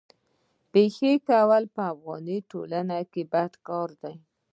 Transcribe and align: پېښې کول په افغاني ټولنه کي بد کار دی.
پېښې 0.71 1.11
کول 1.27 1.63
په 1.75 1.81
افغاني 1.93 2.37
ټولنه 2.51 2.97
کي 3.11 3.23
بد 3.31 3.51
کار 3.67 3.89
دی. 4.01 4.15